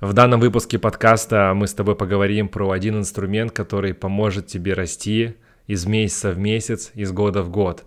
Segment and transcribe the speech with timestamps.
[0.00, 5.34] В данном выпуске подкаста мы с тобой поговорим про один инструмент, который поможет тебе расти
[5.66, 7.84] из месяца в месяц, из года в год.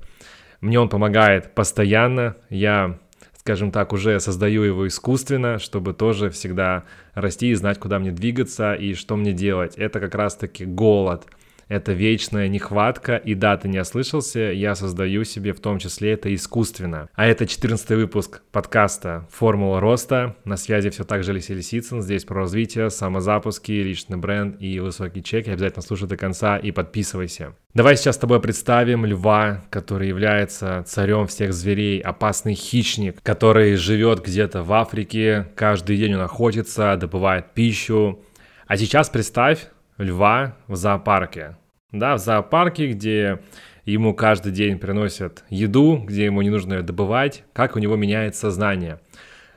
[0.62, 3.00] Мне он помогает постоянно, я,
[3.40, 6.84] скажем так, уже создаю его искусственно, чтобы тоже всегда
[7.16, 9.74] расти и знать, куда мне двигаться и что мне делать.
[9.76, 11.26] Это как раз-таки голод–
[11.68, 16.34] это вечная нехватка, и да, ты не ослышался, я создаю себе в том числе это
[16.34, 17.10] искусственно.
[17.14, 20.36] А это 14 выпуск подкаста «Формула роста».
[20.46, 25.24] На связи все так же Алексей Лисицын, здесь про развитие, самозапуски, личный бренд и высокий
[25.24, 25.48] чек.
[25.48, 27.56] Обязательно слушай до конца и подписывайся.
[27.74, 34.24] Давай сейчас с тобой представим льва, который является царем всех зверей, опасный хищник, который живет
[34.24, 38.24] где-то в Африке, каждый день он охотится, добывает пищу.
[38.68, 41.58] А сейчас представь, льва в зоопарке.
[41.92, 43.40] Да, в зоопарке, где
[43.86, 48.42] ему каждый день приносят еду, где ему не нужно ее добывать, как у него меняется
[48.42, 49.00] сознание.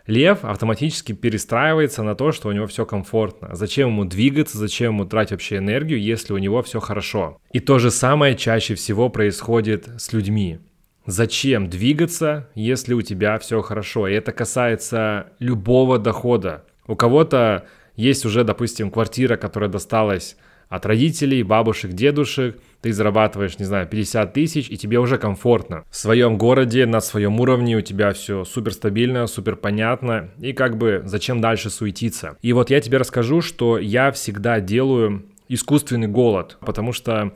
[0.06, 3.56] Лев автоматически перестраивается на то, что у него все комфортно.
[3.56, 7.38] Зачем ему двигаться, зачем ему тратить вообще энергию, если у него все хорошо.
[7.52, 10.60] И то же самое чаще всего происходит с людьми.
[11.06, 14.06] Зачем двигаться, если у тебя все хорошо?
[14.06, 16.64] И это касается любого дохода.
[16.86, 20.36] У кого-то есть уже, допустим, квартира, которая досталась
[20.68, 25.84] от родителей, бабушек, дедушек, ты зарабатываешь, не знаю, 50 тысяч, и тебе уже комфортно.
[25.90, 30.76] В своем городе, на своем уровне у тебя все супер стабильно, супер понятно, и как
[30.76, 32.36] бы зачем дальше суетиться.
[32.42, 37.32] И вот я тебе расскажу, что я всегда делаю искусственный голод, потому что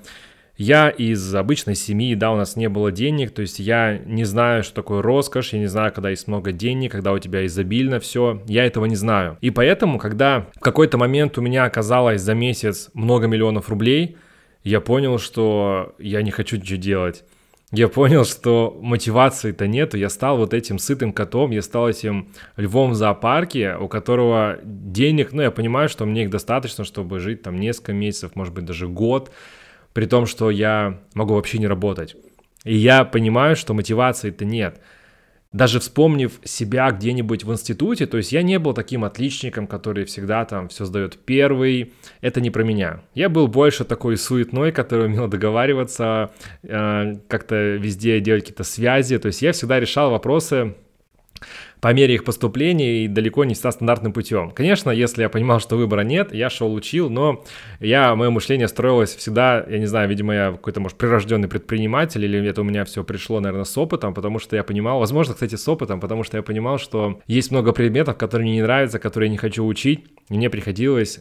[0.61, 4.63] я из обычной семьи, да, у нас не было денег, то есть я не знаю,
[4.63, 8.43] что такое роскошь, я не знаю, когда есть много денег, когда у тебя изобильно все,
[8.47, 9.39] я этого не знаю.
[9.41, 14.19] И поэтому, когда в какой-то момент у меня оказалось за месяц много миллионов рублей,
[14.63, 17.25] я понял, что я не хочу ничего делать.
[17.73, 22.91] Я понял, что мотивации-то нету, я стал вот этим сытым котом, я стал этим львом
[22.91, 27.59] в зоопарке, у которого денег, ну, я понимаю, что мне их достаточно, чтобы жить там
[27.59, 29.31] несколько месяцев, может быть, даже год,
[29.93, 32.17] при том, что я могу вообще не работать.
[32.65, 34.81] И я понимаю, что мотивации-то нет.
[35.53, 40.45] Даже вспомнив себя где-нибудь в институте, то есть я не был таким отличником, который всегда
[40.45, 43.01] там все сдает первый, это не про меня.
[43.15, 46.31] Я был больше такой суетной, который умел договариваться,
[46.63, 50.77] э, как-то везде делать какие-то связи, то есть я всегда решал вопросы
[51.81, 54.51] по мере их поступления и далеко не всегда стандартным путем.
[54.51, 57.45] Конечно, если я понимал, что выбора нет, я шел учил, но
[57.81, 62.47] я, мое мышление строилось всегда, я не знаю, видимо, я какой-то, может, прирожденный предприниматель, или
[62.47, 65.69] это у меня все пришло, наверное, с опытом, потому что я понимал, возможно, кстати, с
[65.69, 69.33] опытом, потому что я понимал, что есть много предметов, которые мне не нравятся, которые я
[69.33, 71.21] не хочу учить, и мне приходилось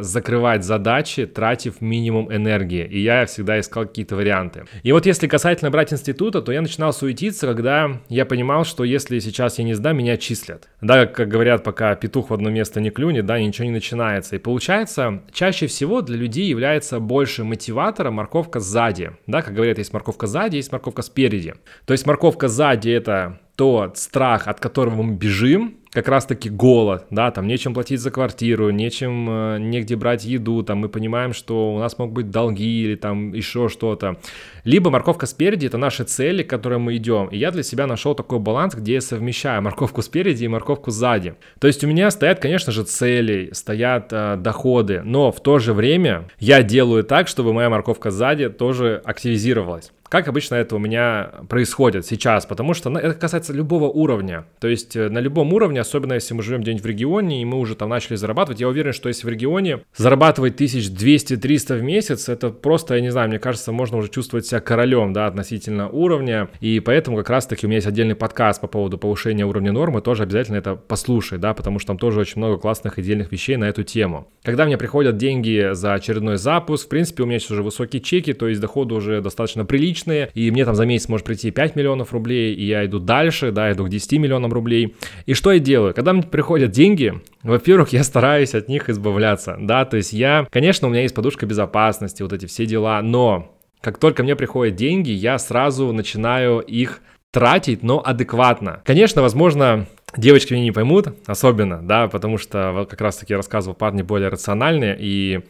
[0.00, 2.86] закрывать задачи, тратив минимум энергии.
[2.86, 4.64] И я всегда искал какие-то варианты.
[4.82, 9.18] И вот если касательно брать института, то я начинал суетиться, когда я понимал, что если
[9.18, 10.68] сейчас я не сдам, меня отчислят.
[10.80, 14.36] Да, как говорят, пока петух в одно место не клюнет, да, ничего не начинается.
[14.36, 19.12] И получается, чаще всего для людей является больше мотиватором морковка сзади.
[19.26, 21.54] Да, как говорят, есть морковка сзади, есть морковка спереди.
[21.84, 27.30] То есть морковка сзади это тот страх, от которого мы бежим, как раз-таки голод, да,
[27.30, 31.78] там нечем платить за квартиру, нечем, э, негде брать еду, там мы понимаем, что у
[31.78, 34.16] нас могут быть долги или там еще что-то.
[34.64, 37.26] Либо морковка спереди— это наши цели, к которым мы идем.
[37.28, 41.34] И я для себя нашел такой баланс, где я совмещаю морковку спереди и морковку сзади.
[41.58, 45.72] То есть у меня стоят, конечно же, цели, стоят э, доходы, но в то же
[45.72, 49.92] время я делаю так, чтобы моя морковка сзади тоже активизировалась.
[50.10, 54.44] Как обычно это у меня происходит сейчас, потому что это касается любого уровня.
[54.58, 57.60] То есть э, на любом уровне, особенно если мы живем где-нибудь в регионе, и мы
[57.60, 62.50] уже там начали зарабатывать, я уверен, что если в регионе зарабатывать 1200-300 в месяц, это
[62.50, 66.80] просто, я не знаю, мне кажется, можно уже чувствовать себя королем, да, относительно уровня, и
[66.80, 70.56] поэтому как раз-таки у меня есть отдельный подкаст по поводу повышения уровня нормы, тоже обязательно
[70.56, 74.26] это послушай, да, потому что там тоже очень много классных и вещей на эту тему.
[74.42, 78.32] Когда мне приходят деньги за очередной запуск, в принципе, у меня сейчас уже высокие чеки,
[78.32, 81.76] то есть доходы уже достаточно приличные, приличные, и мне там за месяц может прийти 5
[81.76, 84.94] миллионов рублей, и я иду дальше, да, иду к 10 миллионам рублей.
[85.26, 85.94] И что я делаю?
[85.94, 90.88] Когда мне приходят деньги, во-первых, я стараюсь от них избавляться, да, то есть я, конечно,
[90.88, 95.10] у меня есть подушка безопасности, вот эти все дела, но как только мне приходят деньги,
[95.10, 98.82] я сразу начинаю их тратить, но адекватно.
[98.84, 99.86] Конечно, возможно,
[100.16, 104.96] девочки меня не поймут, особенно, да, потому что как раз-таки я рассказывал, парни более рациональные,
[105.00, 105.40] и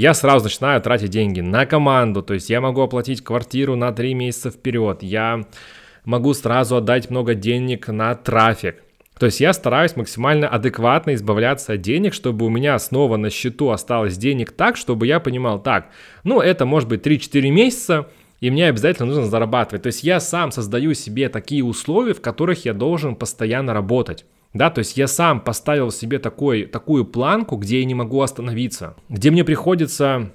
[0.00, 4.14] я сразу начинаю тратить деньги на команду, то есть я могу оплатить квартиру на 3
[4.14, 5.44] месяца вперед, я
[6.06, 8.76] могу сразу отдать много денег на трафик.
[9.18, 13.68] То есть я стараюсь максимально адекватно избавляться от денег, чтобы у меня снова на счету
[13.68, 15.90] осталось денег так, чтобы я понимал, так,
[16.24, 18.08] ну это может быть 3-4 месяца,
[18.40, 19.82] и мне обязательно нужно зарабатывать.
[19.82, 24.24] То есть я сам создаю себе такие условия, в которых я должен постоянно работать.
[24.52, 28.96] Да, то есть я сам поставил себе такой, такую планку, где я не могу остановиться,
[29.08, 30.32] где мне приходится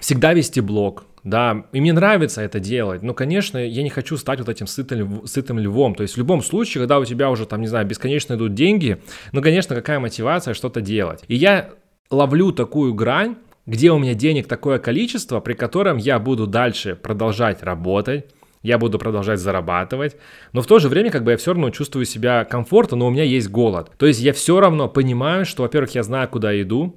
[0.00, 4.40] всегда вести блог, да, и мне нравится это делать, но, конечно, я не хочу стать
[4.40, 7.60] вот этим сытым, сытым львом, то есть в любом случае, когда у тебя уже там,
[7.60, 11.22] не знаю, бесконечно идут деньги, ну, конечно, какая мотивация что-то делать.
[11.28, 11.70] И я
[12.10, 13.36] ловлю такую грань,
[13.66, 18.26] где у меня денег такое количество, при котором я буду дальше продолжать работать,
[18.64, 20.16] я буду продолжать зарабатывать,
[20.52, 23.10] но в то же время как бы я все равно чувствую себя комфортно, но у
[23.10, 23.92] меня есть голод.
[23.96, 26.96] То есть я все равно понимаю, что, во-первых, я знаю, куда иду,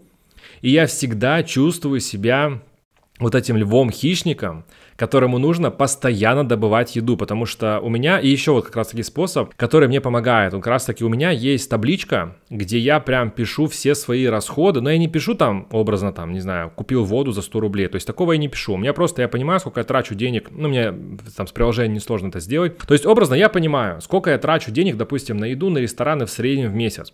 [0.62, 2.62] и я всегда чувствую себя
[3.20, 4.64] вот этим львом-хищником,
[4.96, 9.04] которому нужно постоянно добывать еду, потому что у меня и еще вот как раз таки
[9.04, 10.54] способ, который мне помогает.
[10.54, 14.82] Он как раз таки у меня есть табличка, где я прям пишу все свои расходы,
[14.82, 17.96] но я не пишу там образно там, не знаю, купил воду за 100 рублей, то
[17.96, 18.74] есть такого я не пишу.
[18.74, 20.94] У меня просто я понимаю, сколько я трачу денег, ну мне
[21.36, 22.78] там с приложением несложно это сделать.
[22.78, 26.32] То есть образно я понимаю, сколько я трачу денег, допустим, на еду, на рестораны в
[26.32, 27.14] среднем в месяц.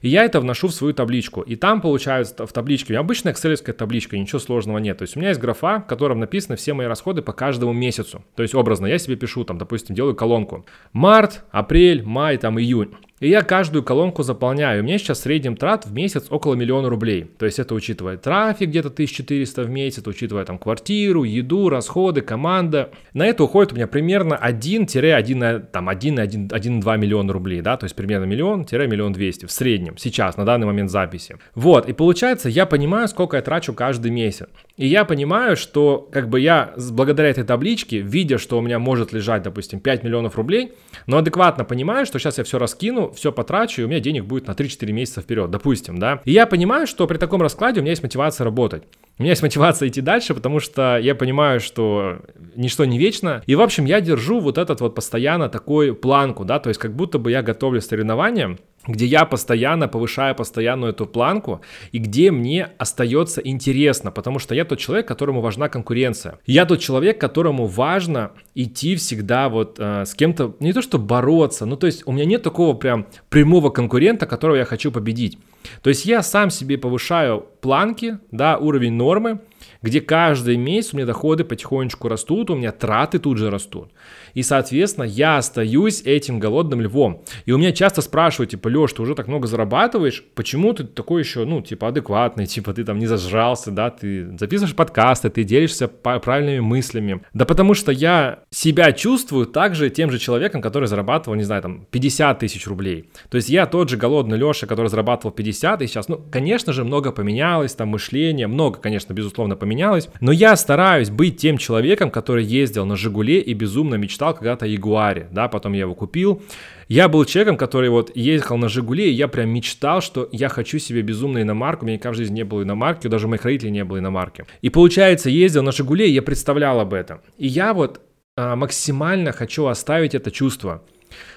[0.00, 1.42] И я это вношу в свою табличку.
[1.42, 4.98] И там получается в табличке, обычная excel табличка, ничего сложного нет.
[4.98, 8.24] То есть у меня есть графа, в котором написаны все мои расходы по каждому месяцу.
[8.34, 10.64] То есть образно я себе пишу, там, допустим, делаю колонку.
[10.92, 12.90] Март, апрель, май, там, июнь.
[13.22, 14.82] И я каждую колонку заполняю.
[14.82, 17.30] У меня сейчас в среднем трат в месяц около миллиона рублей.
[17.38, 22.90] То есть это учитывая трафик где-то 1400 в месяц, учитывая там квартиру, еду, расходы, команда.
[23.14, 27.84] На это уходит у меня примерно 1-1,2 там, 1, 1, 1, миллиона рублей, да, то
[27.84, 31.36] есть примерно миллион-миллион двести в среднем сейчас, на данный момент записи.
[31.54, 34.48] Вот, и получается, я понимаю, сколько я трачу каждый месяц.
[34.76, 39.12] И я понимаю, что как бы я благодаря этой табличке, видя, что у меня может
[39.12, 40.72] лежать, допустим, 5 миллионов рублей,
[41.06, 44.46] но адекватно понимаю, что сейчас я все раскину, все потрачу, и у меня денег будет
[44.46, 46.20] на 3-4 месяца вперед, допустим, да.
[46.24, 48.84] И я понимаю, что при таком раскладе у меня есть мотивация работать.
[49.18, 52.20] У меня есть мотивация идти дальше, потому что я понимаю, что
[52.56, 53.42] ничто не вечно.
[53.46, 56.94] И, в общем, я держу вот этот вот постоянно такой планку, да, то есть как
[56.94, 61.60] будто бы я готовлю соревнования, где я постоянно повышаю постоянную эту планку
[61.92, 66.38] и где мне остается интересно, потому что я тот человек, которому важна конкуренция.
[66.46, 71.64] Я тот человек, которому важно идти всегда вот э, с кем-то, не то что бороться,
[71.64, 75.38] ну то есть у меня нет такого прям прямого конкурента, которого я хочу победить.
[75.82, 79.40] То есть я сам себе повышаю планки, да, уровень нормы,
[79.82, 83.90] где каждый месяц у меня доходы потихонечку растут, у меня траты тут же растут.
[84.34, 87.22] И, соответственно, я остаюсь этим голодным львом.
[87.44, 91.22] И у меня часто спрашивают, типа, Леш, ты уже так много зарабатываешь, почему ты такой
[91.22, 95.88] еще, ну, типа, адекватный, типа, ты там не зажрался, да, ты записываешь подкасты, ты делишься
[95.88, 97.22] правильными мыслями.
[97.34, 101.86] Да потому что я себя чувствую также тем же человеком, который зарабатывал, не знаю, там,
[101.90, 103.10] 50 тысяч рублей.
[103.28, 106.84] То есть я тот же голодный Леша, который зарабатывал 50 и сейчас, ну, конечно же,
[106.84, 112.44] много поменялось, там, мышление, много, конечно, безусловно, поменялось, но я стараюсь быть тем человеком, который
[112.44, 116.42] ездил на Жигуле и безумно мечтал когда-то о Ягуаре, да, потом я его купил.
[116.88, 120.78] Я был человеком, который вот ехал на Жигуле, и я прям мечтал, что я хочу
[120.78, 123.70] себе безумную иномарку, у меня никогда в жизни не было иномарки, даже у моих родителей
[123.70, 124.44] не было иномарки.
[124.60, 127.20] И получается, ездил на Жигуле, и я представлял об этом.
[127.38, 128.00] И я вот
[128.36, 130.82] а, максимально хочу оставить это чувство.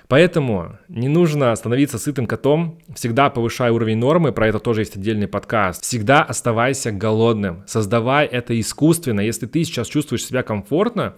[0.08, 5.28] Поэтому не нужно становиться сытым котом, всегда повышай уровень нормы, про это тоже есть отдельный
[5.28, 5.84] подкаст.
[5.84, 9.22] Всегда оставайся голодным, создавай это искусственно.
[9.22, 11.16] Если ты сейчас чувствуешь себя комфортно,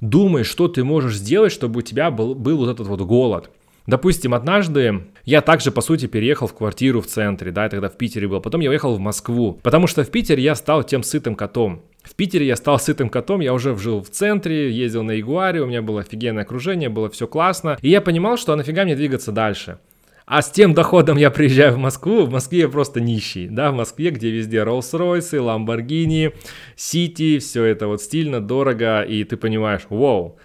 [0.00, 3.50] думай, что ты можешь сделать, чтобы у тебя был, был вот этот вот голод.
[3.86, 7.98] Допустим, однажды я также, по сути, переехал в квартиру в центре, да, я тогда в
[7.98, 8.40] Питере был.
[8.40, 11.82] Потом я уехал в Москву, потому что в Питере я стал тем сытым котом.
[12.02, 15.66] В Питере я стал сытым котом, я уже жил в центре, ездил на Ягуаре, у
[15.66, 17.78] меня было офигенное окружение, было все классно.
[17.82, 19.78] И я понимал, что а нафига мне двигаться дальше.
[20.26, 23.74] А с тем доходом я приезжаю в Москву, в Москве я просто нищий, да, в
[23.74, 26.32] Москве, где везде Rolls-Royce, Lamborghini,
[26.78, 30.38] City, все это вот стильно, дорого, и ты понимаешь, вау,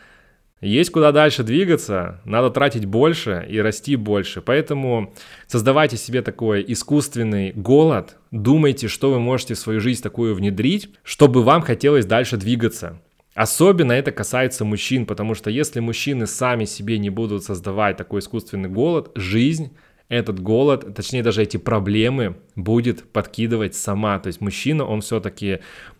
[0.61, 4.41] есть куда дальше двигаться, надо тратить больше и расти больше.
[4.41, 5.13] Поэтому
[5.47, 11.43] создавайте себе такой искусственный голод, думайте, что вы можете в свою жизнь такую внедрить, чтобы
[11.43, 13.01] вам хотелось дальше двигаться.
[13.35, 18.69] Особенно это касается мужчин, потому что если мужчины сами себе не будут создавать такой искусственный
[18.69, 19.71] голод, жизнь
[20.09, 24.19] этот голод, точнее даже эти проблемы будет подкидывать сама.
[24.19, 25.59] То есть мужчина, он все-таки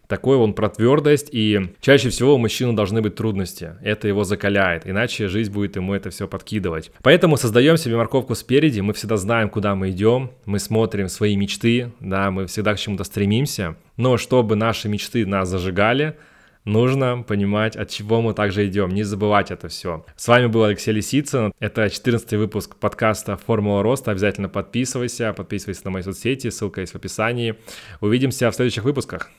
[0.09, 3.75] такой он про твердость, и чаще всего у мужчины должны быть трудности.
[3.81, 6.91] Это его закаляет, иначе жизнь будет ему это все подкидывать.
[7.03, 11.93] Поэтому создаем себе морковку спереди, мы всегда знаем, куда мы идем, мы смотрим свои мечты,
[11.99, 16.17] да, мы всегда к чему-то стремимся, но чтобы наши мечты нас зажигали,
[16.65, 20.03] нужно понимать, от чего мы также идем, не забывать это все.
[20.15, 25.91] С вами был Алексей Лисицын, это 14 выпуск подкаста «Формула роста», обязательно подписывайся, подписывайся на
[25.91, 27.55] мои соцсети, ссылка есть в описании.
[28.01, 29.29] Увидимся в следующих выпусках.